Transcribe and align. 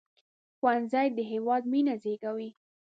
ښوونځی 0.57 1.07
د 1.17 1.19
هیواد 1.31 1.63
مينه 1.71 1.93
زیږوي 2.03 2.49